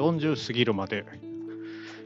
[0.00, 1.04] 40過ぎるまで、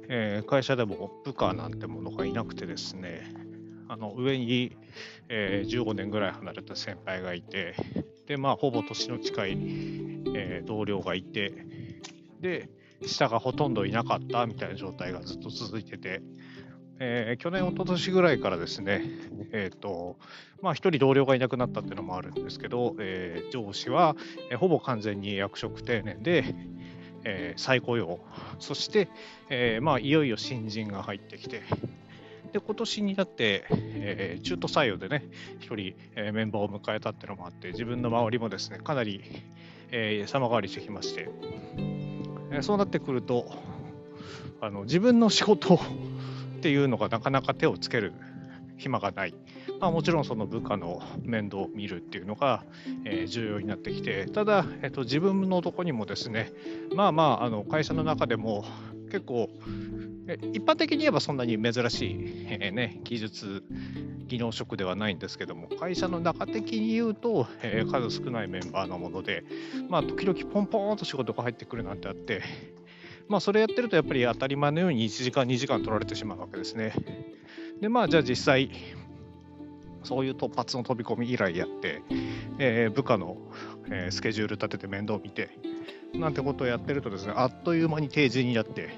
[0.09, 3.33] えー会社でも部下なんてものがいなくてですね、
[3.89, 4.77] あの上に、
[5.29, 7.77] えー15年ぐらい離れた先輩がいて、
[8.27, 9.51] で、まあ、ほぼ年の近い、
[10.35, 11.53] えー同僚がいて、
[12.41, 12.69] で、
[13.07, 16.21] 下がほとんどいなかったみたいな状態がずっと続いてて、
[16.99, 19.05] えー去年、一昨年ぐらいからですね、
[19.53, 20.17] えっ、と、
[20.63, 24.17] まあ、一人同僚がいなくなったっていうのもあるんですけど、えー上司は、
[24.51, 26.45] えほぼ完全に役職定年で、
[27.25, 28.21] えー再雇用、
[28.59, 29.09] そして、
[29.51, 31.63] えーまあ、いよいよ新人が入ってきて、
[32.53, 35.25] で今年になって、えー中途採用でね、
[35.61, 39.23] 一人、えメンバーを迎えたっていうのもあって、自分の周りもですね、かなり、
[39.91, 41.29] え様変わりしてきまして、
[42.53, 43.51] えそうなってくると、
[44.61, 45.79] あの自分の仕事っ
[46.61, 48.13] ていうのがなかなか手をつける
[48.77, 49.35] 暇がない。
[49.81, 52.65] まあ、もちろんその部下の面倒を見るっていうのが、
[53.05, 56.53] えー重要になってきて、ただ、えっと、自分のとこにもですね、
[56.95, 58.65] まあまあ、あの会社の中でも
[59.11, 59.49] 結構、
[60.53, 63.63] 一般的に言えばそんなに珍しい、えーね、技術、
[64.27, 69.45] 技能職ではないんですけども、会社の中的に言うと、えー数少ないメンバーのもので、
[69.89, 72.43] まあ、時々ポンポンと仕事が入ってくるなんてあって、
[73.29, 76.93] まあ、それやってるとやっぱり当たり前のように1時間、2時間取られてしまうわけですね。
[77.85, 78.71] で、まあ、じゃあ実際、
[80.05, 82.01] そういう突発の飛び込み依頼やって、
[82.59, 83.37] えー部下の、
[83.91, 85.51] えースケジュール立てて面倒見て、
[86.15, 88.89] なんてことをやってるとですね、あっという間に定時になって、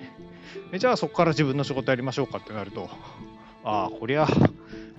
[0.70, 2.88] えじゃあそこから自分の仕事やりましょうかってなると、
[3.64, 4.28] ああ、こりゃ、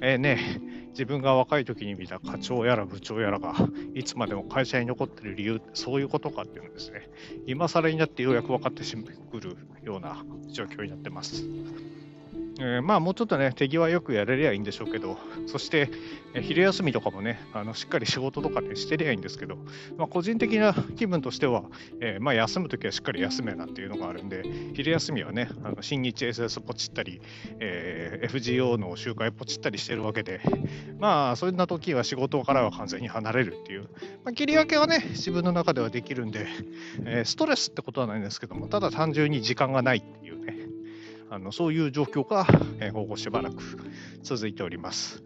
[0.02, 3.56] えーね、自分が若い時に見た課長やら部長やらが、
[3.94, 7.10] いつまでも会社に残ってる理由ってそういうことかっていうのですね、
[7.46, 8.84] 今更になってようやく分かって
[9.32, 11.48] くるような状況になってます。
[12.60, 15.90] えーまあもうちょっとね、手際よくやれりゃいいんでしょうけど、そして、
[16.34, 19.58] えー昼休みとかもね、あのしっかり仕事とかね、してりゃいいんですけど、
[19.98, 21.64] まあ、個人的な気分としては、
[22.00, 24.44] えーまあ、休むときはしっかり休めなんていうのがあるんで、
[24.74, 27.22] 昼休みはね、あの新日 SS ポチったり、
[27.60, 30.42] えー FGO の集会ポチったりしてるわけで、
[31.00, 33.84] まあ、そんな時は仕事からは完全に離れるっていう、
[34.24, 36.48] まあ、切り分けはね、自分の中ではできるんで、
[37.06, 40.67] えーストレスってことはないんですけども、ただ単純に時間がないっていうね、
[41.30, 42.46] あのそういう状況が、
[42.80, 43.58] えーここしばらく
[44.24, 45.22] 続いております。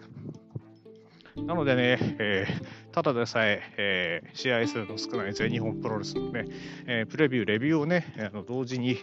[1.35, 6.45] なのでね、えーただでさええー試合数の少ない全日本プロレスのね、
[6.87, 8.97] えープレビュー、レビューをね、あの同時に、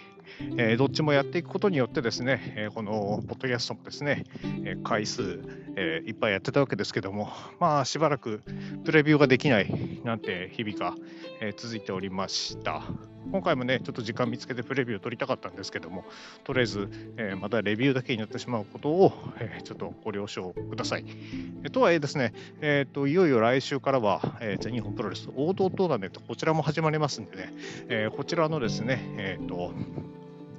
[0.56, 4.24] えどっちもやっていくことによってですね、えこのポッドキャストもですね、
[4.64, 5.40] え回数、
[5.76, 7.30] えいっぱいやってたわけですけども、
[7.60, 8.42] まあしばらく
[8.84, 10.94] プレビューができないなんて日々が、
[11.40, 12.82] え続いておりました。
[13.30, 16.04] 今回もね、ちょっと時間見つけてプレビューを取りたかったんですけども、
[16.44, 21.04] とりあえず、えまたレビューだけになってしまうことを、えちょっとご了承ください。
[21.64, 27.52] えとはいえですね、えーと、いよいよ来週からは、えー全日本プロレス王道トーナメント、こちらも始まりますんでね、
[27.88, 29.72] えこちらのですね、えーと、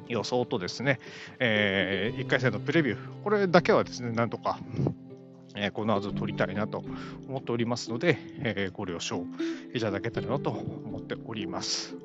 [0.10, 1.00] 予想とですね、
[1.40, 4.60] え1回戦のプレビュー、これだけはですね、なんとか、
[5.56, 6.84] えーこの後取りたいなと
[7.28, 9.24] 思っておりますので、えーご了承
[9.74, 11.96] いただけたらなと思っております。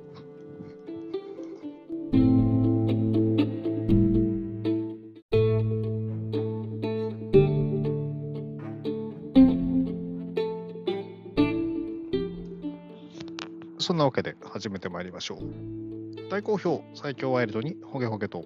[13.78, 15.84] そんなわけで始めてまいりましょう。
[16.31, 18.45] 大好評最強ワイルドにホゲホゲと。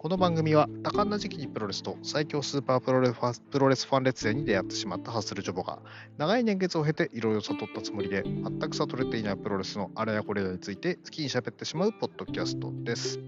[0.00, 5.78] この番組は多感な時期にプロレスと最強スーパープロレスファプロレスファン列伝に出会ってしまったハッスルジョボが
[6.18, 13.18] 長い年月を経ていろいろ悟ったつもりで全く悟れていないプロレスのあれやこれやについて好きに喋ってしまうポッドキャストです。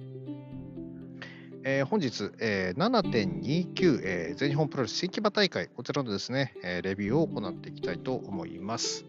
[1.62, 9.04] えー本日、えー7.29、えー全日本プロレス新木場大会、こちらのですね、えーレビューを行っていきたいと思います。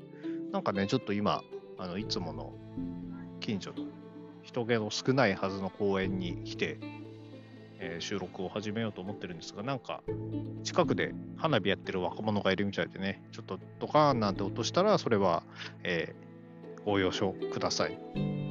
[0.51, 1.43] なんかね、ちょっと今、
[1.77, 2.53] あのいつもの
[3.39, 3.90] 近所の
[4.43, 6.77] 人気の少ないはずの公園に来て、
[7.79, 10.01] えー収録を始めようと思ってるんですが、なんか
[10.63, 15.43] 近くで花火やってる若者がいるみたいでね、ちょっとドカーンなんて音したら、それは、
[15.83, 16.31] えー
[16.83, 17.97] ご了承ください。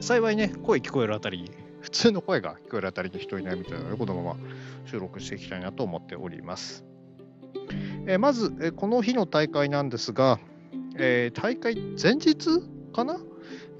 [0.00, 1.50] 幸いね、声聞こえるあたりに、
[1.80, 4.36] 普通の声が聞こえるあたりに人いないみたいなので、このまま
[4.86, 6.84] 収録していきたいなと思っております。
[8.06, 10.38] えーまず、えこの日の大会なんですが、
[10.96, 12.36] えー大会前日
[12.92, 13.18] かな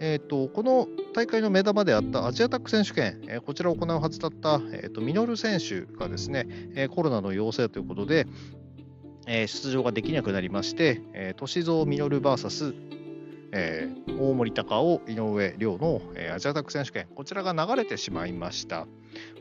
[0.00, 8.26] えー、とこの大会の目玉であったアジアタック選手権、えーこちらを行うはずだった、えー、とミノル選手がですね、えーコロナの陽性ということで、
[9.26, 12.75] えー出場ができなくなりまして、えー、歳三ミノル VS、
[13.52, 18.87] えー大森高尾、井上亮の、えーアジアタック選手権、こちらが流れてしまいました。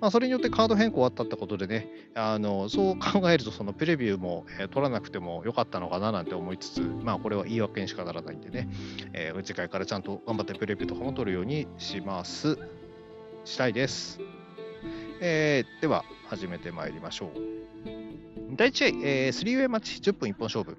[0.02, 8.70] まあ、それによってカード変更あったってことでね、あのそう考えると、そのプレビューも、えー取らなくてもよかったのかななんて思いつつ、まあ、これは言い訳にしかならないんでね、
[9.14, 12.58] えー次回からちゃんと頑張ってプレビューとかも取るようにします。
[13.46, 14.20] したいです。
[15.22, 17.30] えー、では、始めてまいりましょう。
[18.56, 20.78] 第1試合、えー、3ウェイマッチ10分一本勝負、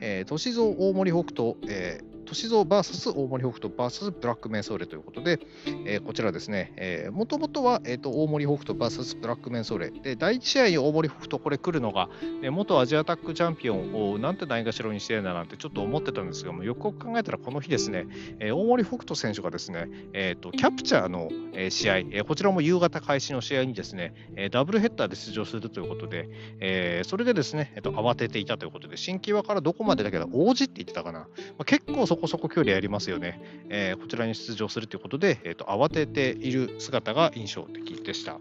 [0.00, 5.40] えー、歳三大森北斗、えー、歳三 VS 大森北斗 VS ブラックメンソーレということで、
[5.86, 9.90] えー、こちらですね、もともとは、えーと、大森北斗 VS ブラックメンソーレ。
[9.90, 12.08] で、第1試合に大森北斗、これ来るのが、
[12.42, 18.06] えー、元アジアタックチャンピオンをなんてないがしろにしてるんだなんてちょっと思ってたんですが、よくよく考えたらこの日ですね、
[18.40, 26.28] えー、大森北斗選手がですね、えーと、キャプチャーの、えー、試合、えー、こちらも夕方開始の試合にですね、えー、ダブルヘッダーで出場するということで、
[26.60, 31.26] えー、それでですね、えーと、慌てていたということで、新規輪からどこまでだけど、王子って言ってたかな、ま
[31.58, 38.38] あ、結構そこそこ距離ありますよね、えー、こちらに出場するということで、えーと、慌てている姿が印象的でした。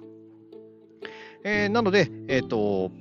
[1.43, 2.91] えー、なので、え、ー、と、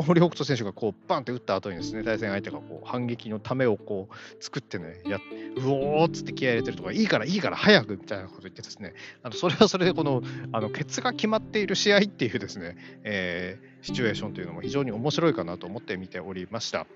[0.00, 10.22] 森北斗選手がこうバンって打った後にですね、対戦相手がこう反撃のためをこう作ってね、やうおーっつって気合入れてるとか、いいからいいから早くみたいなこと言ってですね、あのそれはそれでこの
[10.52, 16.86] あのケツが決まっている試合っていうですね、えー、シチュエーションというのも非常に面白いかなと思って見ておりました。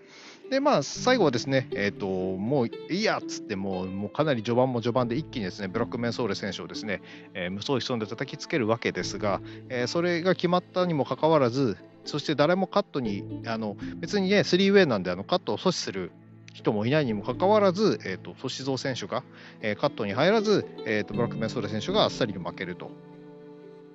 [0.51, 7.03] で、まあ、最後はですね、え、ー、と、もういいやっつってもう、もうかなり序盤も序盤で一気にですね、ブラックメンソーレ選手をですね、
[7.35, 16.13] えー、無双潜んで叩きつけるわけですが、えー、それが決まったにもかかわらず、そして誰もカットに、あの別にね、スリーウェイなんであのカットを阻止する
[16.57, 19.25] 人もいないにもかかわらず、えーと、歳三選手が、
[19.61, 22.91] えー、カットに入らず、えーと、ブラックメンソーレ選手があっさり負けると。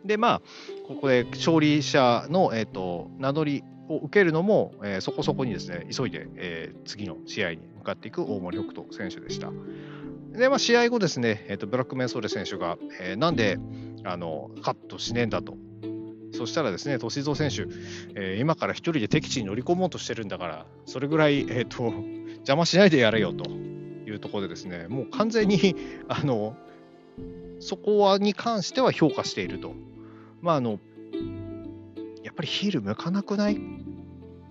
[0.06, 0.42] で、まあ、
[0.88, 9.52] ここで勝利者の、えーと、名乗りを受けるのも、えー、そこそこにですね、急いで、えー、次の試合に向かっていく大森北斗選手でした。
[10.32, 13.60] で、まあ、試合後ですね、えーと、ブラックメンソーレ選手が、えー、なんで
[14.04, 15.56] あのカットしねえんだと
[16.34, 17.68] そしたらですね、歳三選手、
[18.16, 21.94] えー、今から一人で敵地に乗り込もうとしてるんだから、それぐらい、えーと、
[22.36, 25.76] 邪魔しないでやれよというところでですね、もう完全に
[26.08, 26.56] あの
[27.60, 29.74] そこはに関しては評価していると。
[30.42, 30.80] まあ、あの
[32.24, 33.60] やっぱりヒール向かなくない？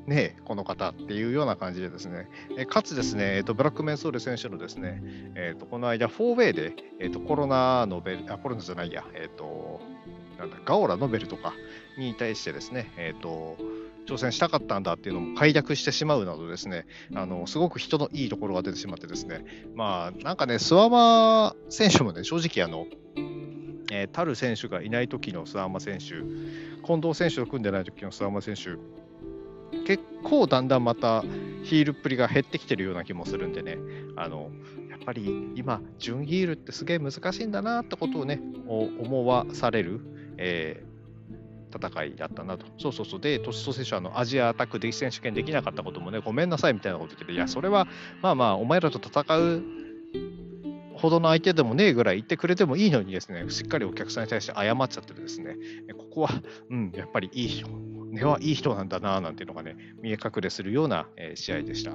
[0.06, 2.28] ねこの方っていうような感じでですね、
[2.58, 5.02] えかつですね、えーと、ブラックメンソール選手のですね、
[5.36, 9.80] えーと、この間、4ウェイで、えーと、コロナのベル、あ、コロナじゃないや、えっ、ー、と、
[10.38, 11.52] なんだ、ガオラノベルとか
[11.96, 13.56] に対してですね、えっ、ー、と、
[14.06, 19.44] 挑戦したかったんだっていうのも快諾してしまうなどですね、あのすごく人のいいところが出てしまってですね、
[19.76, 22.86] まあなんかね、スワマ選手もね、正直あの、
[23.90, 26.22] えー、タル選手がいない時のスワマ選手、
[26.86, 28.76] 近藤選手と組んでない時のスワマ選手、
[29.86, 31.22] 結構だんだんまた
[31.64, 33.78] ヒールっぷりが減ってきてるような気もするんでね、
[34.16, 34.50] あの
[34.90, 40.00] やっぱり今、準ヒールってすげえ難しいんだなってことをね、思わされる、
[40.36, 42.66] えー、戦いだったなと。
[42.78, 43.20] そうそうそう。
[43.20, 47.86] で、トシソ選手はあのアジアアタックで選手権できなかったこともね、ごめんなさいみたいなこと言ってて、いや、それは
[48.22, 49.62] まあまあ、お前らと戦う
[51.00, 55.56] ほどの相手でもねえぐらい言ってくれてもいいのにですね、しっかりお客さんに対して謝っちゃっててですね、
[55.96, 56.30] ここは、
[56.70, 57.68] うん、やっぱりいい人、
[58.10, 61.92] 根はいい人なんだな、なんていうのがね、見え隠れするような、試合でした。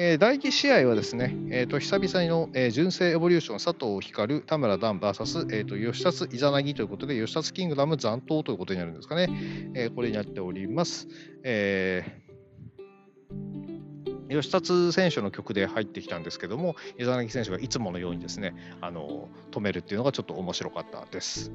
[0.00, 9.28] え、第2試合はですね、えーと、久々の、え、純正エボリューション佐藤光、田村段 VS、えーと、吉達イザナギということで、吉達キングダム残党ということになるんですかね。
[9.74, 11.08] えー、これになっております。
[11.42, 12.27] えー、
[14.28, 21.50] 吉達選手の曲で入ってきたんですけども、イザナギ選手がいつものようにですね、あの止めるっていうのがちょっと面白かったです。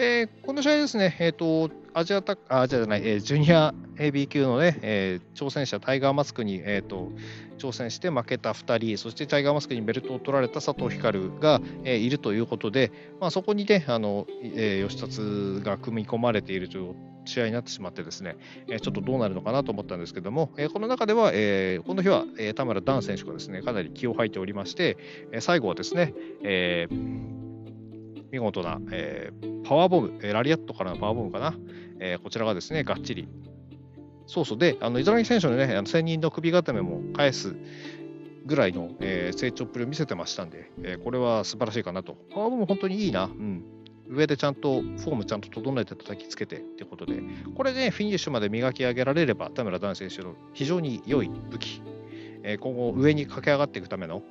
[0.00, 7.10] えー、この試合ですね、えーと、アジアタあじゃない、えー、ジュニア AB 級のね、えー、挑戦者、タイガーマスクに、えーと、
[7.58, 16.94] 挑戦して負けた2人、そしてタイガーマスクにベルトを取られた佐藤光が、えー、いるということで、まあ、そこにね、あのえー、吉達が組み込まれているという
[17.28, 18.36] 試合になってしまってですね、
[18.68, 24.96] え、ちょっとどうなるのかなと思ったんですけども、え、この中では、えー、この日は、え、田村段選手がですね、かなり気を吐いておりまして、
[25.32, 27.38] え、最後はですね、えー
[28.30, 29.32] 見事な、え、
[29.64, 31.54] パワーボム、え、ラリアットからのパワーボムかな、
[31.98, 33.26] え、こちらがですね、がっちり。
[34.26, 37.56] そうそうで、あのイザラギ選手のね、あの1000人の首固めも返す
[38.44, 42.16] ぐらいの、えー、成長っぷりを見せてましたんで、えー、これは素晴らしいかなと。
[42.32, 43.24] パワーボム本当にいいな。
[43.24, 43.64] うん。
[44.10, 47.22] 上でちゃんとフォームちゃんと整えて叩きつけてってことで、
[47.54, 51.82] これで、フィニッシュまで磨き上げられれば、田村男選手の非常に良い武器、
[52.42, 54.22] えー、今後上に駆け上がっていくための、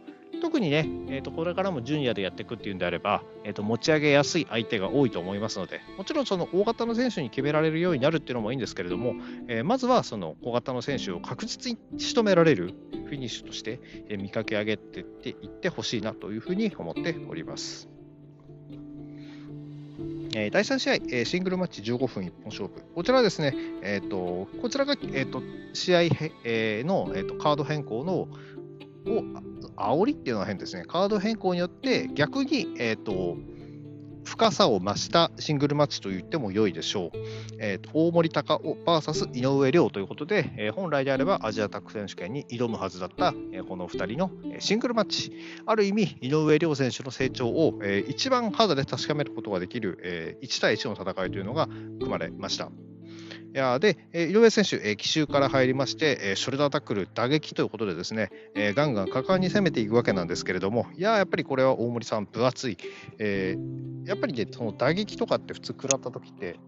[0.42, 9.16] 特にね、えー、とこれからもジュニアでやっていくっていうんであれば、えー、と持ち上げやすい相手が多いと思いますので、もちろんその大型の選手に決められるようになるっていうのもいいんですけれども、
[9.48, 12.74] えー、まずはその小型の選手を確実に仕留められる
[13.06, 13.80] フィニッシュとして、
[14.10, 17.97] えー、見かけ上げていってほしいなというふうに思っております。
[20.40, 22.84] え第3試合、えシングルマッチ15分一本勝負。
[22.94, 25.42] こちらはですね、えーと、こちらが、えーと、
[25.74, 26.02] 試合、
[26.44, 28.28] えー、の、えーとカード変更のを
[29.78, 30.84] 煽りっていうのは変ですね。
[30.86, 33.38] カード変更によって逆に、えっ、ー、と、
[34.28, 37.18] 深さを増したシングルマッチと言っても良いでしょう。
[37.60, 44.30] えー、大森隆夫 VS 井上涼ということで、えー、本来であればアジアタック選手権に挑むはずだった、えー、この2人の
[44.60, 45.32] シングルマッチ、
[45.66, 52.70] ある意味、井上涼選手の成長を、えー、一番肌で確かめることができる、え1対1の戦いというのが組まれました。
[53.58, 62.78] やで、え井上選手、え奇襲から入りまして、えショルダータックル、打撃ということでですね、えガンガン果敢に攻めていくわけなんですけれども、いややっぱりこれは大森さん、分厚い、
[63.18, 66.60] えー、やっぱりね、その打撃とかって普通食らった時って、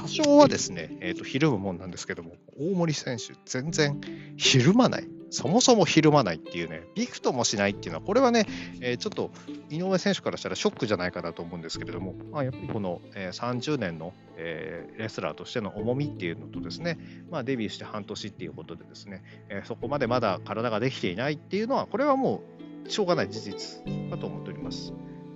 [0.00, 4.00] 多少はですね、えーと、ひるむもんなんですけども、大森選手、全然
[4.36, 5.13] ひるまない。
[5.34, 8.46] そもそもひるまないっていうね、ビクともしないっていうのは、これはね、
[8.80, 9.32] えー、ちょっと
[9.68, 16.98] 井上選手からしたらショックじゃないかなと思うんですけれども、まあ、やっぱりこの、えー、30年の、えー、レスラーとしての重みっていうのとですね、
[17.32, 22.42] まあ、デビューして半年っていうことでですね、えそこまでまだ体ができていないっていうのは、これはも
[22.86, 24.92] うしょうがない事実だと思っております。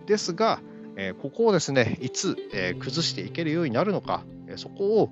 [0.06, 0.60] ですが、
[0.96, 5.10] えここをですね、いつ、え崩していけるようになるのか、えそこを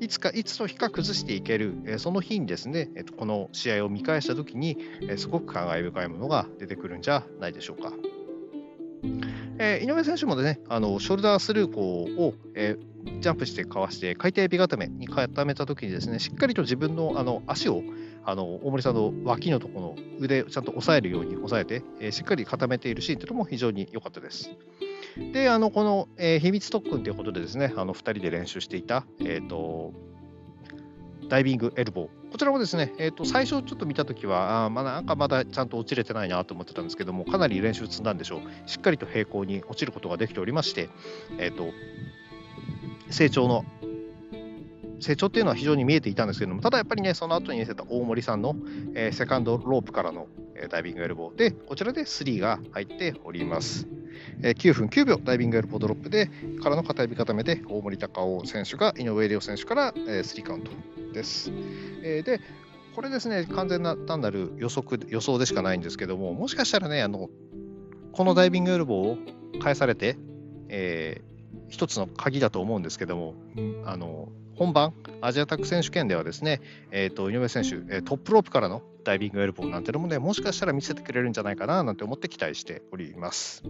[0.00, 7.92] いつか、いつの日か崩していける、えその日にですね、えこの試合を見返したときに、えすごく感慨深いものが出てくるんじゃないでしょうか。
[9.60, 17.82] えー、井上選手もね、あのショルダースルーコーを、えー、ジャンプしてかわして、海底ビ固めに固めたときにですね、しっかりと自分のあの足を
[18.24, 24.50] あの大森さんの脇のところの腕をちゃんと押さえるように押さえて、えー、しっかり固めているシーンというのも非常に良かったです。
[25.32, 29.92] で、あのこの、えー、秘密特訓ということでですね、あの2人で練習していた、えーと、
[31.28, 32.08] ダイビングエルボー。
[32.30, 38.68] こちらもですね、えーと、最初ちょっと見たときは、あまあ、なんかまだちゃんと落ちれてないなと思ってたんですけども、かなり練習積んだんでしょう。
[38.68, 40.88] しっかりと平行に落ちることができておりまして、
[41.38, 41.70] えーと、
[43.10, 43.64] 成長の
[45.00, 48.56] 成長っていうのは非常に見えていたんですけども、ただやっぱりね、その後に見せた大森さんの、
[48.94, 50.26] えー、セカンドロープからの、
[50.70, 53.86] ダイビングエルボーで、こちらで3が入っております。
[54.42, 56.30] 9分9秒ダイビングエルボードロップで、
[56.62, 60.70] からの片指固めで、大森隆夫選手が井上涼選手から、3カウント
[61.12, 61.52] です。
[62.02, 62.40] で、
[62.94, 67.30] これですね、完全な単なる予測予想でしかないんですけども、もしかしたらね、あの
[68.12, 70.16] このダイビングエルボーを返されて、
[70.68, 73.34] えー、一つの鍵だと思うんですけども、
[73.84, 76.60] あの本番、アジアタック選手権ではですね、
[76.90, 83.62] えーと、井上選手、トップロープからのダイビングエルボーなんてのもね、もしかしたら見せてくれるんじゃないかななんて思って期待しております。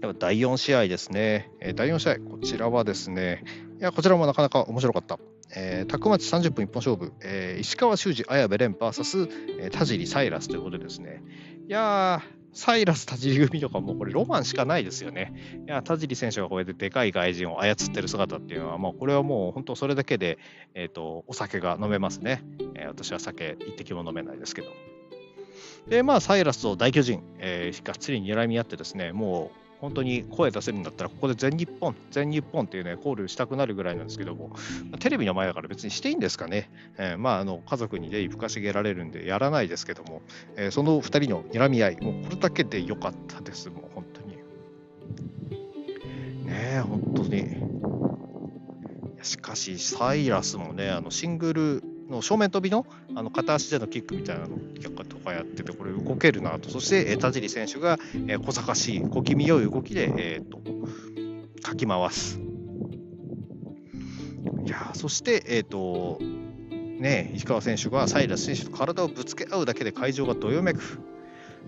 [0.00, 3.44] では第4試合ですね、え、第4試合、こちらはですね、
[3.80, 5.18] いやこちらもなかなか面白かった。
[5.54, 11.22] えー、タックマッチ30分一本勝負、えー、石川修司、綾部蓮 VS、えー、田尻サイラスということでですね、
[11.68, 15.34] いやー、サイラス田尻組とかもこれロマンしかないですよね。
[15.68, 20.38] いや、田尻選手がこうやってでかい外人を操ってる姿っていうのは、もうこれはもう本当それだけで、
[20.74, 22.42] えっ、ー、と、お酒が飲めますね。
[22.74, 24.68] えー、私は酒一滴も飲めないですけど。
[25.86, 34.50] で、まあ、サイラスと大巨人、えー、がっつり睨み合ってですね、もう本当に声出せるんだったら、ここで全日本、全日本っていうね、コールしたくなるぐらいなんですけども、
[35.00, 36.70] テレビの前だから別にしていいんですかね。
[36.98, 40.22] えー、まあ、あの、家族にね、ふかしげられるんで、やらないですけども、
[40.56, 44.36] えー、その2人の睨み合い、もうこれだけで良かったです、もう本当に。
[46.46, 47.76] ねえ、本当に。
[49.22, 54.56] しかし、サイラスもね、あのシングルの正面飛びのあの片足でのキックみたいなの
[55.04, 57.98] とかやってて、これ動けるなと、そしてえ田尻選手が、
[58.28, 60.60] え小賢しい、小気味よい動きで、えーと、
[61.62, 62.40] かき回す。
[64.64, 66.18] いやそして、えーと
[67.00, 70.80] ね、石川選手がサイラス選手と体をぶつけ合うだけで会場がどよめく。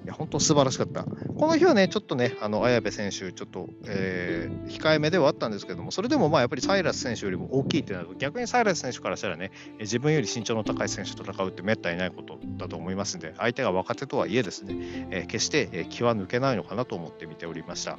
[0.09, 1.05] や本当素晴らしかった。
[1.05, 14.75] この日はね、ちょっとね、あの綾部選手、ちょっと、えー、控えめではあったんですけども、それでもまあやっぱりサイラス選手よりも大きいってなると、逆にサイラス選手からしたらね、自分より身長の高い選手と戦うってめったにないことだと思いますんで、相手が若手とはいえですね、
[15.11, 17.99] えー、決して、気は抜けないのかなと思って見ておりました。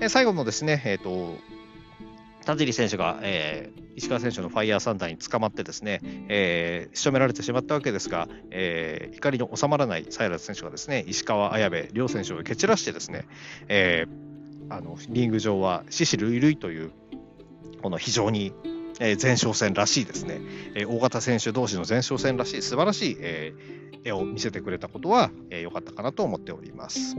[0.00, 1.36] えー、最後のですね、えっ、と、
[2.44, 13.26] 田尻選手が、えー、石川選手のファイヤーサンダーに捕まってですね、えー、仕留められてしまったわけですが、えー、怒りの収まらないサイラス選手がですね、石川綾部両選手を蹴散らしてですね、
[13.68, 16.90] えー、あのリング上は獅子類類という、
[17.82, 18.52] この非常に
[19.00, 20.40] え前哨戦らしいですね、
[20.74, 23.52] え大型選手同士の前哨戦らしい素晴らしい、え
[24.04, 27.16] 絵を見せてくれたことは良、えー、かったかなと思っております。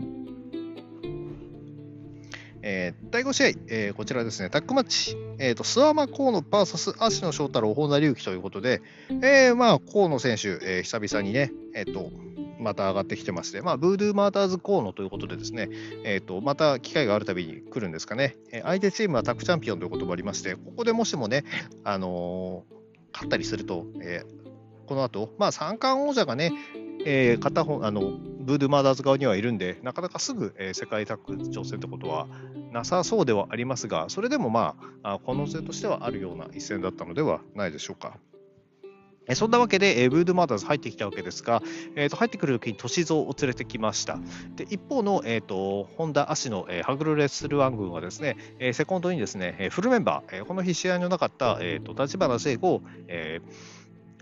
[2.68, 8.82] えー、第5試合、えー、こちらですね、タッグマッチ、えーと、諏訪間河野 VS 芦野翔太郎、本田隆起ということで、
[9.22, 12.10] えー、まあ、河野選手、えー、久々にね、えっ、と、
[12.60, 15.70] また上がってきてまして、まあ、ブードゥーマーターズ河野ということでですね、
[16.04, 21.44] えーと、また機会があるたびに来るんですかね、えー、相手チームはタッグチャンピオンということもありまして、ここでもしもね、
[21.84, 22.64] あの、
[23.14, 26.52] 勝ったりすると、えー、この後、まあ、三冠王者がね、
[27.06, 28.14] えー、片方あの
[28.46, 32.28] ブードゥ・マーダーズ側にはいるんで、なかなかすぐ、えー、世界タッグ挑戦ってことは
[32.72, 38.18] なさそうではありますが、それでもまあ、可能性としてはあるような一戦だったのではないでしょうか。
[39.28, 41.64] えそんなわけで、え、ブードゥ・マーダーズ入ってきたわけですが、
[41.96, 44.20] えー、と入ってくるときに歳三を連れてきました。
[44.56, 53.75] で一方の、えーと、ホンダ・アシの、えー、ハグルレッスルワン軍はですね、え、セコンドにですね、えフルメンバー、え、この日試合のなかった、えーと、立花聖子、えー、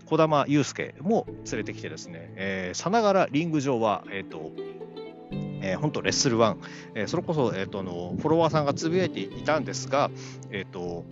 [0.06, 4.52] 児玉悠介も連れてきてですね、えー、さながらリング上は、えーと
[5.62, 6.60] えー、本当レッスルワン、
[6.94, 10.10] えー、それこそ、えーと、のフォロワーさんがつぶやいていたんですが、
[10.50, 11.04] えーと、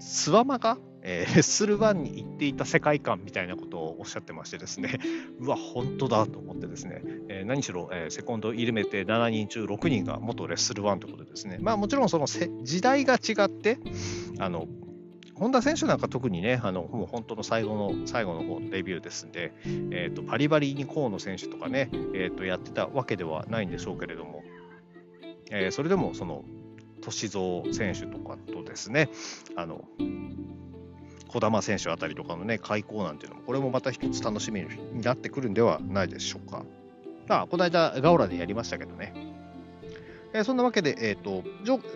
[0.00, 4.98] スワマがえー、レッスル1に行っていた世界観みたいなことをおっしゃってましてですね、
[5.40, 13.78] うわ、本当だと思ってですね、えー、何しろ、えー、セコンド入れて7人中6人が元レッスル1ということですね、まあもちろんその時代が違って、
[14.38, 14.68] あの、
[15.34, 24.42] 本田選手なんか特にね、あのもう本当の最後の最後の方のデビューですんで、えーと、バリバリに河野選手とかね、えーと、やってたわけではないんでしょうけれども、
[25.50, 26.44] えー、それでもその
[27.00, 29.10] 歳三選手とかとですね、
[29.56, 29.84] あの
[31.28, 36.64] 児玉選手あたりとかのね、開口なんていうのも、これもまた一つ楽しみになってくるんではないでしょうか。
[37.26, 39.31] まあ、この間、ガオラでやりましたけどね、
[40.34, 41.44] えー、そんなわけで、えーと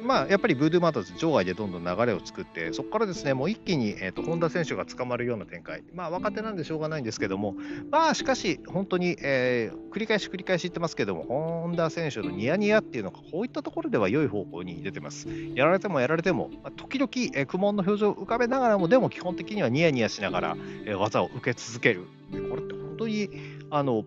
[0.02, 7.54] まあ、やっぱりブードゥーマーターズ場外でどんどん流れを作って、そこからですねもう一気に、えーと、本田選手が捕まるような展開、まあ、若手なんでしょうがないんですけども、
[7.90, 15.28] まあ、しかし、本当に、えー、繰り返し繰り返し言ってますけども、本田選手のニヤニヤっていうのが、こういったところでは良い方向に出てます。
[15.54, 22.06] やられてもやられても、まあ、時々、えー、苦悶の表情を浮かべながらも、でも基本的にはニヤニヤしながら、えー、技を受け続ける。
[22.30, 23.30] これって本当に
[23.70, 24.04] あの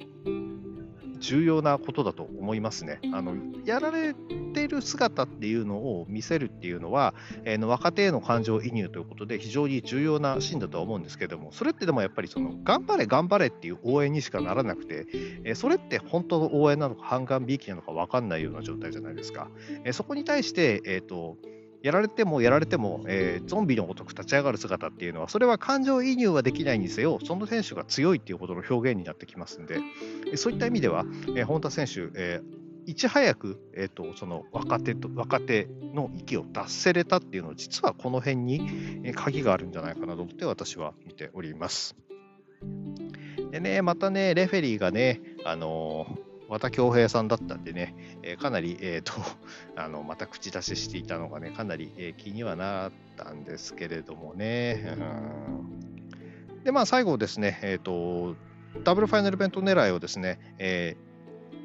[1.19, 2.99] 重要なことだと思いますね。
[3.13, 3.35] あの
[3.65, 4.13] やられ
[4.53, 7.13] ている姿っていうのを見せるっていうのは、
[7.45, 15.05] えー、の若手への感情移入ということで非常に重要なシーンだとは思うんですけども、それってでもやっぱりその頑張れ頑張れっていう応援にしかならなくて、
[15.43, 19.49] えー、それって本当の応援なのか半眼びいきなのか分かんないような状態じゃないですか。
[19.83, 21.37] えー、そこに対して、えーと
[21.81, 29.79] やられてもやられても、えー、ゾンビのごとく立ち上がる姿っていうのは、それは感情移入はできないにせよ、その選手が強いっていうことの表現になってきますんで、
[30.35, 41.95] そういった意味では、えー、本田選手、えーいち早く、えーと、その若手と若手の息を出せれたっていうのは、実はこの辺に鍵があるんじゃないかなと思って私は見ております。
[43.51, 49.13] でね、またね、レフェリーがね、あのー和田恭平さんだったんでね、えー、かなり、えーと、
[49.75, 54.95] あのまた口出ししていたのがね、かなり、えー、気にはなったんですけれどもね。
[54.97, 55.79] うん
[56.63, 58.35] で、まあ、最後ですね、えーと、
[58.83, 61.09] ダブルファイナルベント狙いをですね、えー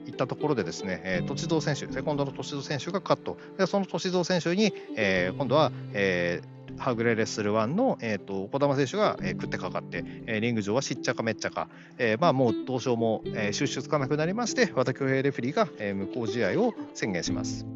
[0.07, 17.67] いったところでですね、えー、歳三選手、セコンドの歳三選手がカット、でその歳三選手に、えー、今度は、えー、はぐれレッスル1の、えーと、児玉選手が、えー、食ってかかって、えー、リング上はしっちゃかめっちゃか、えーまあ、もうどうしようも、えー、収集つかなくなりまして、和田恭平レフェリーが、えー、無効試合を宣言します。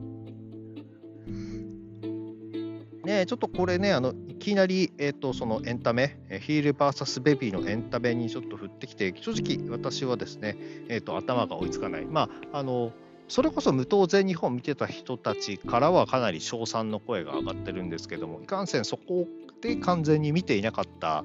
[3.08, 10.56] ね、ちょっとこれね、あのいきなり、えーと、そのエンタメ、ヒール VS ベビーのエンタメにちょっと振ってきて、正直私はですね、
[10.88, 12.04] えーと、頭が追いつかない。
[12.04, 12.92] まああの
[13.28, 19.26] それこそ無党全日本見てた人たちからはかなり称賛の声が上がってるんですけども、いかんせんそこ
[19.60, 21.24] で完全に見ていなかった、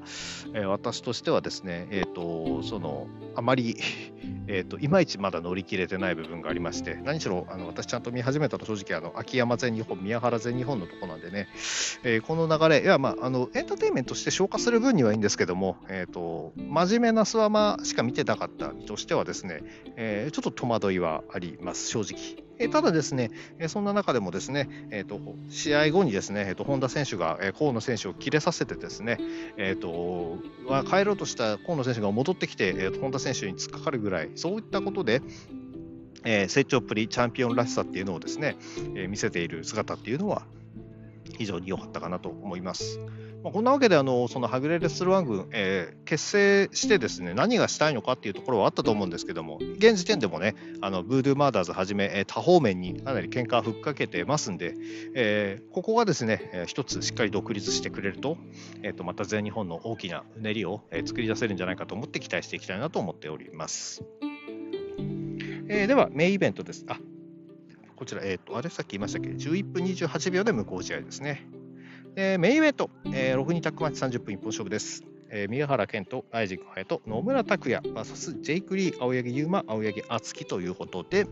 [0.54, 3.78] えー、私としてはですね、えーと、そのあまり、
[4.48, 11.48] えーと、いまいちまだ乗り切れてない部分がありまして、何しろあの私ちゃんと見始めたの正直あの、秋山全日本、宮原全日本のとこなんでね、
[12.04, 19.62] えー、この流れ、いや、まああの、エンターテインメントとして消化する分にはいいんですけども、えーと、真面目なスワマしか見てなかったとしてはですね、
[19.96, 22.44] えー、ちょっと戸惑いはあります、正直。
[22.64, 29.18] えただですね、えそんな中でもですね、えーと、試合後にですね、えーと、本田選手が、え、河野選手を切れさせてですね、
[29.58, 30.38] えーと、
[30.90, 35.22] 帰ろうとした河野選手が戻ってきて、えー、本田選手に突っかかるぐらい、そういったことで、
[36.24, 38.56] えー、成長っぷり、チャンピオンらしさっていうのをですね、
[38.96, 40.44] えー、見せている姿っていうのは
[41.38, 43.00] 非常に良かったかなと思います。
[43.44, 54.76] まあ、こんなわけであのそのはぐれレストラン軍、えー、結成してですね何がしたいのかっていうところはあったと思うんですけども現時点でもねあのブードゥーマーダーズはじめ、えー、多方面にかなり喧嘩をふっかけてますんで、
[55.14, 58.38] えー、ここがですね、えー、一つしっかり独立してくれると,、
[58.82, 64.06] えー、とまた全日本の大きなうねりを、えー、作り出せるんじゃないかと思って期待していきたいなと思っております。
[65.68, 66.86] えー、ではメインイベントです。
[66.88, 66.98] あ
[67.96, 71.48] こちら、えっ、ー、と、あれさっき言いましたっけ ?11 分28秒で無効試合ですね。
[72.16, 75.04] えー、メインイベント、えー、6人タックマッチ30分一本勝負です。
[75.32, 81.26] えー、宮原健とライジング隼人、野村拓也 VS ジェイク・リー、青柳優馬、青柳敦樹ということで、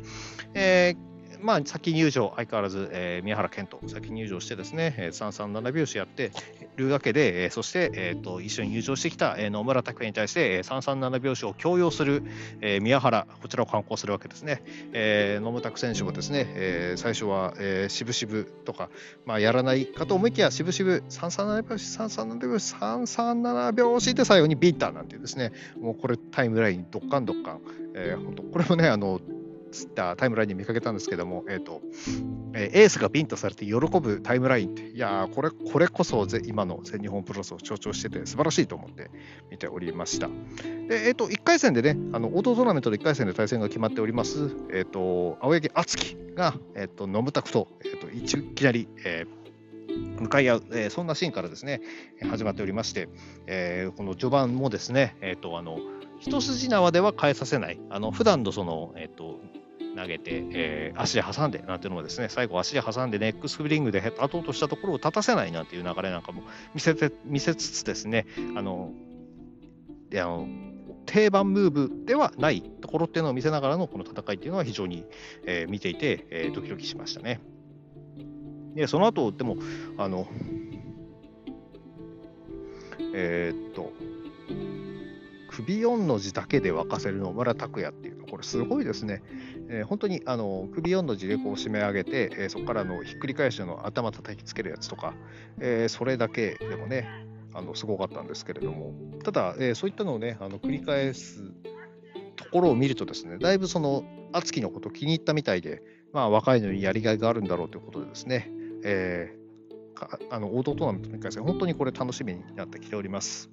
[0.56, 1.11] えー、
[1.42, 6.32] まあ、先入場、相変わらず、えー、宮原健と先入場してですね、337拍子やって、
[6.78, 12.24] るわけで、えそして、えーと、一緒に入場してきた、え野村拓也に対して、え337拍子を強要する、
[12.62, 14.64] え宮原、こちらを観光するわけですね。
[14.94, 18.90] え野村拓選手もですね、え最初は、えー、渋々とか、
[19.26, 27.62] まあ、やらないかと思いきや、渋々337拍子、337拍子、337拍子で最後にビンターなんていうですね、もうこれタイムライン、どっかんどっかん、
[27.96, 29.20] えー、本当これもね、あの
[29.72, 31.82] ツイッタータイムラインに見かけたんですけども、えーと
[32.54, 39.10] えー、エースがビンタされて喜ぶタイムラインって、いやこれこれこそ今の全日本プロレスを象徴してて素晴らしいと思って
[39.50, 40.28] 見ておりました。
[40.28, 49.42] でえーと、1回戦でね、あの王道トーナメントで1回戦で対戦が決まっております、えーと、青柳亮生が、えーと、野村卓矢と,、えー、といきなり、えー
[50.22, 51.82] 向かい合う、えー、そんなシーンからですね、
[52.30, 53.10] 始まっておりまして、
[53.48, 55.80] えー、この序盤もですね、えーと、あの
[56.20, 59.40] 一筋縄では返させない、あの普段のその、えーと、
[59.96, 68.26] 投げて、えー、足で挟んでなんていうのもですね、最後足で挟んでネックスプリングで立とうとしたところを立たせないなんていう流れなんかも見せて見せつつですね、
[68.56, 68.92] あの、
[70.14, 70.48] あの
[71.06, 75.06] 定番ムーブではないところっていうのを見せながらのこの戦いっていうのは非常に、
[75.46, 77.42] えー、見ていて、えー、ドキドキしましたね。
[78.76, 79.58] で、その後、でも、
[79.98, 80.28] あの、
[83.14, 83.92] えー、っと、
[85.50, 89.22] 首4の字だけで沸かせる野村拓也っていう、これすごいですね。
[89.68, 95.14] えー、本当にあの首4の字でこう締め上げて、えー、そこからのひっくり返しの頭叩きつけるやつとか、
[95.60, 97.10] えー、それだけでもね、
[97.54, 98.94] あのすごかったんですけれども、
[99.26, 101.44] ただ、えそういったのをね、あの繰り返す
[102.38, 108.50] ところを見るとですね、だいぶその敦貴のこと気に入ったみたいで、まあ、若いのにやりがいがあるんだろうということでですね、
[108.86, 113.50] えー、あの王道トーナメントの1回戦、本当にこれ楽しみになってきております。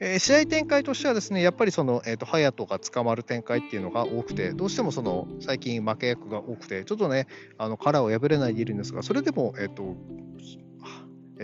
[0.00, 9.96] えー、試合展開としてはですね、やっぱりその、えーと、隼人が捕まる展開っていうのが多くて、どうしてもその最近負け役が多くて、ちょっとね、あの殻を破れないでいるんですが、それでも、えーと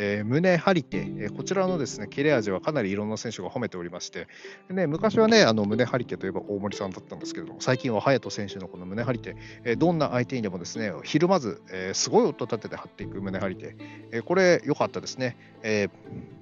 [0.01, 4.29] えー、胸張り手、えー、こちらのですね切れ味はかなりいろんな選手が褒めておりまして、
[4.71, 13.77] ね、昔はね、あの胸張り手といえば大森さんだったんですけども、最近は隼人選手のこの胸張り手、えー、どんな相手にでもですね、ひるまず、えすごい音立てて張っていく胸張り手、
[14.13, 15.37] えこれ良かったですね。
[15.63, 16.38] えー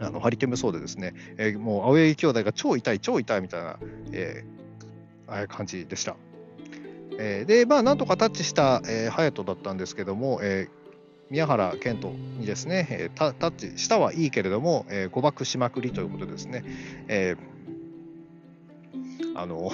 [0.00, 3.78] あのハリケーンそうでですね、えー、もう青柳兄弟が超痛い、超痛いみたいな、
[4.12, 6.16] えー、感じでした。
[7.18, 10.80] えー、で、まあ、なんとかタッチした、えー、隼人だったんですけども、えー、
[11.30, 16.64] 宮原健人にですね、えー、タタッチしたはいいけれども、えー、誤爆しまくりということですね。
[17.08, 19.70] えー、あの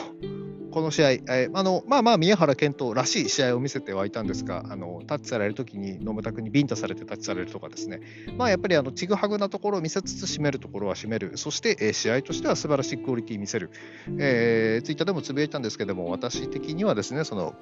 [0.76, 8.02] この試合、えー、あのまあまあ宮原健人らしい試合を見せてはいたんですが、あのタッチされるときに野村君にビンタされてタッチされるとかですね、
[8.36, 13.70] まあ、やっぱりあのちぐはぐなところを見せつつ締めるところは締める、そして、えー、試合としては素晴らしいクオリティ見せる、
[14.18, 17.54] えー、ツイッターでもつぶやいたんですけども、私的にはですね、その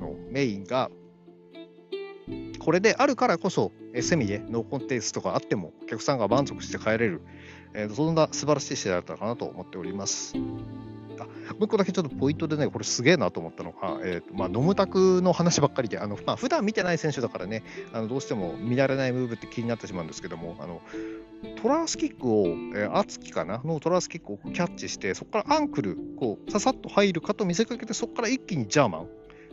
[0.00, 0.90] あのメインが
[2.58, 7.20] これであるからこそ、セミでノーコンテンツとかあってもお客さんが満足して帰れる、
[7.74, 10.34] えー、そんな素晴らしい試合だったかなと思っております。
[11.58, 20.82] もう一個だけちょっとポイントでね、これすげえなと思ったのが、えーとまあ、ノムタクの話ばっかりで、あのまあ、普段見てない選手だからね、あのどうしても見慣れないムーブって気になってしまうんですけども、あの
[21.62, 23.60] トラースキックを、えー、ツキかな？
[23.64, 29.08] のトラースキックをキャッチして、そこからアンクル、こう、ささっと入るかと見せかけて、そこから一気にジャーマン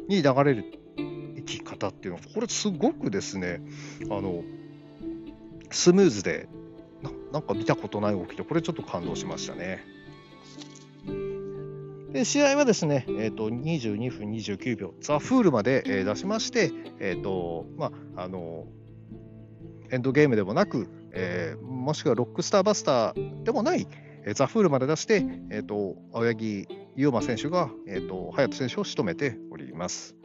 [0.07, 0.65] に流れる
[1.35, 3.61] 生き方っていうのは、これすごくですね、
[4.09, 4.43] あの、
[5.71, 6.47] スムーズで
[7.01, 9.83] な、なんか見たことない動きで、これちょっと感動しましたね。
[12.13, 18.65] で試合はですね、えーと、22分29秒、ザ・フールまで、えー、出しまして、えーとまあ、あの
[19.89, 23.87] エンドゲームでもなく、えー、もしくはロックスターバスターでもない、
[24.25, 30.15] えー、ザ・フールまで出して、えーと、青柳優馬選手が、えーと、隼人選手を仕留めております。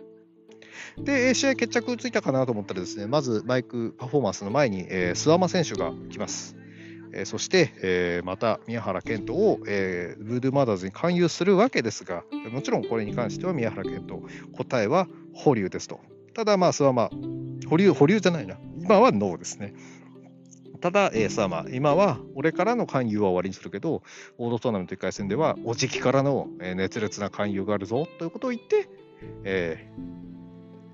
[0.99, 6.58] で、試合決着ついたかなと思ったらですね、まずマイクパフォーマンスの前に、えー、諏訪間選手が来ます。
[7.13, 16.01] えー、そして、えー、また宮原健人を、えー、ブードゥーマザーズに勧誘するわけですが、もちろんこれに関しては宮原健人、答えは保留ですと。
[16.35, 17.11] ただ、まあ、それはまあ、
[17.69, 18.57] 保留、保留じゃないな。
[18.81, 19.75] 今はノーですね。
[20.81, 24.03] ただ、えー、さあまあ、今は俺からの勧誘は終わりにするけど、
[24.39, 28.89] オードトーナメント1回戦では、おじきからの熱烈な勧誘があるぞということを言って、
[29.45, 29.91] え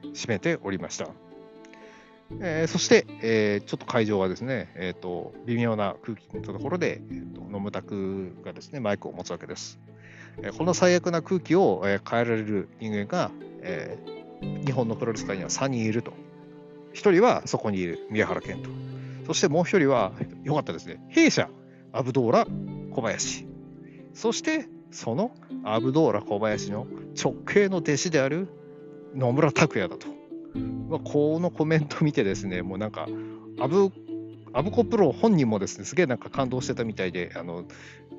[0.02, 1.08] ー、締めておりました。
[2.40, 9.78] えー、そして、えー、ちょっと会場はですね、えーと、微妙な空気のところで、えーと、野村拓がですねマイクを持つわけです。
[10.42, 13.30] えー、この最悪な空気を、え、変えられる人間が、
[13.62, 13.98] え、
[14.64, 16.12] 日本のプロレス界には3人いると。
[16.94, 18.70] 1人はそこにいる宮原健人。
[19.26, 20.12] そしてもう1人は、
[20.44, 21.48] よかったですね、弊社、
[21.92, 22.46] アブドーラ
[22.90, 23.46] 小林。
[24.12, 25.32] そして、その
[25.64, 26.86] アブドーラ小林の
[27.20, 28.48] 直系の弟子である
[29.14, 30.13] 野村拓也だと。
[30.54, 33.06] まあ、このコメント見てですね、もうなんか、
[33.60, 33.90] アブ、
[34.52, 37.64] アブコプロ本人もですね、すげえなんか感動してたみたいで、あの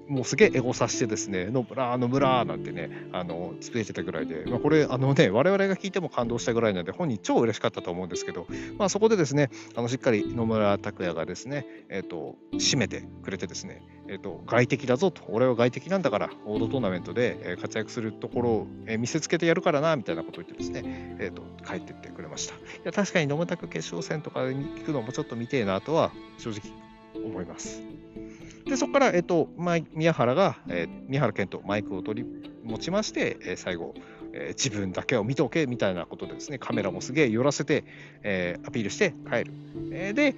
[0.08, 18.68] もうすげえエゴさしてですね、ノブラー、ノブラーなんてね、あのつぶやいてたぐらいで、まあ、これ、あのね、我々が聞いても感動したぐらいなので、本人超嬉しかったと思うんですけど、まあ、そこでですね、あのしっかり野村卓矢がですね、えっ、ー、と、締めてくれてですね、えっ、ー、と、外敵だぞと、俺は外敵なんだから、王道トーナメントで活躍するところを
[19.00, 22.56] 見せつけてやるからな、みたいなことを言ってですね、えっ、ー、と、帰ってってくれました。
[22.56, 26.72] いや、確かに野村卓矢決勝戦とかに行くのもちょっと見てえなとは、正直
[27.24, 28.05] 思います。
[28.65, 29.49] で、そこから、えっと、
[29.93, 32.30] 宮原が、えー、宮原健人、マイクを取り
[32.63, 33.93] 持ちまして、えー、最後、
[34.34, 37.84] えー、自分だけを見ておけみたいなことでですね、カメラもすげえ寄らせて、
[38.23, 39.54] えー、アピールして帰る。
[39.91, 40.36] えー、で、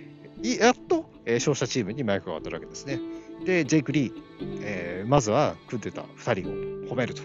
[0.60, 3.00] やっと、えー、勝者チームにマイクが渡るわけですね。
[3.46, 4.14] で、ジェイク・リー、
[4.62, 7.24] えー、まずは組んでた2人を褒めると。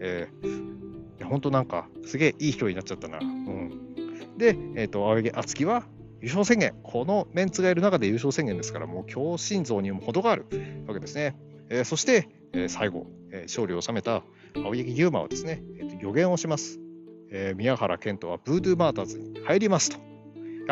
[0.00, 3.18] えー、本当なんか、すげえいい人になっちゃったな。
[3.18, 5.84] うん、で、えっ、ー、と、青柳敦樹は、
[6.26, 10.44] 優勝宣言、このメンツがいる中で優勝宣言ですから、もう強心臓にも程がある
[10.88, 11.36] わけですね。
[11.68, 14.24] えー、そして、えー、最後、えー、勝利を収めた
[14.56, 16.80] 青柳優馬はですね、えーと、予言をします。
[17.30, 19.98] え宮原健人はブードゥーマーターズに入りますと。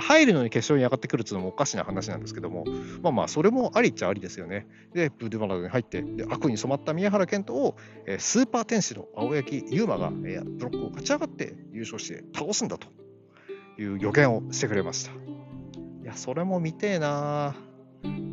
[0.01, 2.65] 入るのに決勝に上がってくるっていうのもおかしな話なんですけども、
[3.01, 4.67] まあまあ、それもありっちゃありですよね。
[4.93, 12.89] で、ブードゥーマーターズに入って、で悪に染まった宮原健人を、えスーパー天使の青柳優馬が、えブロックを勝ち上がって優勝して倒すんだと
[13.81, 15.24] いう予言をしてくれました。
[16.05, 17.55] いや、それも見てえな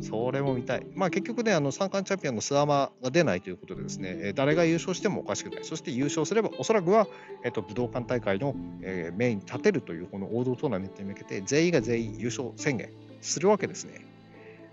[0.02, 0.86] それも見たい。
[0.94, 5.64] まあ結局ね、あの三冠チャンピオンのスアマが出ないということでですね、誰が優勝してもおかしくない。
[5.64, 7.06] そして優勝すれば、おそらくは、
[7.44, 12.90] えっと、武道館大会の、えー、メインに立てるというこの王道トーナメントに向けて、全員が全員優勝宣言
[13.22, 14.04] するわけですね。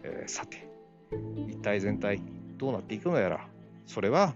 [0.04, 0.68] えー、さて、
[1.48, 2.22] 一体全体
[2.58, 3.48] どうなっていくのやら、
[3.86, 4.34] それは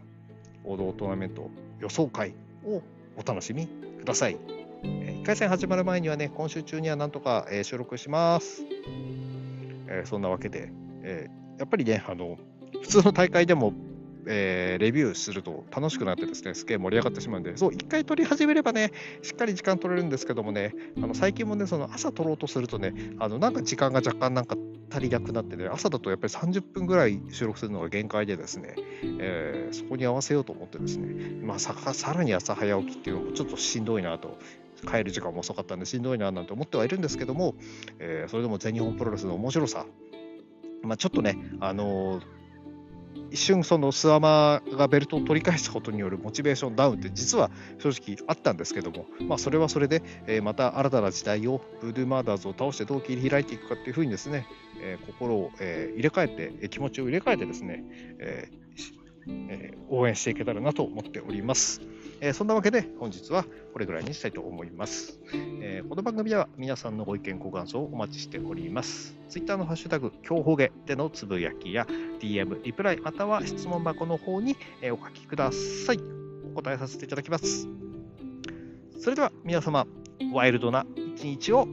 [0.63, 1.49] 王道トーナメント
[1.81, 2.33] 予想会
[2.65, 2.81] を
[3.17, 4.62] お楽しみください。
[4.83, 8.63] 1回戦始まる前にはね、今週中にはなんとか、え、収録します。
[9.87, 12.37] え、そんなわけで、え、やっぱりね、あの、
[12.81, 13.73] 普通の大会でも、
[14.27, 18.91] え、レビューすると楽しくなってですね、すげえ盛り上がってしまうんで、そう、一回撮り始めればね、
[19.21, 24.57] しっかり時間取れるんですけどもね、あの最近もね、その朝撮ろうとするとね、あのなんか時間が若干なんか
[24.91, 28.75] 足りなくなってね、朝だとやっぱり30分ぐらい収録するのが限界でですね、
[29.19, 34.37] えー、そこに合わせようと思ってですね、まあさ、さらに朝早起きっていうのもちょっとしんどいなと
[34.83, 37.55] 帰る時間も遅かったんでしんどいななんて思ってはいるんですけども、
[37.99, 39.85] えー、それでも全日本プロレスの面白さ、
[40.83, 42.23] まあ、ちょっとね、あのー、
[43.31, 54.45] 一瞬そのスアマがベルトを取り返したことによるモチベーションダウンって実は正直あったんですけども、まあ、それはそれで、え、また新たな時代をブードゥーマーダーズを倒してどう切り開いていくかっていうふうにですね、
[54.81, 57.83] え、心を、え、入れ替えて、気持ちを入れ替えてですね、
[58.19, 61.81] えー、応援していけたらなと思っております。
[62.23, 65.19] えー、そんなわけで本日はこれぐらいにしたいと思います。
[65.61, 69.13] えー、この番組では皆さんのご意見、ご感想をお待ちしております。
[69.27, 71.85] Twitter のハッシュタグ、今日ほげでのつぶやきや
[72.21, 75.99] DM、リプライ、または質問箱の方にお書きください。
[76.49, 77.67] お答えさせていただきます。
[79.01, 79.85] それでは皆様、
[80.31, 81.67] ワイルドな一日を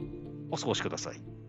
[0.51, 1.40] お過ごしください。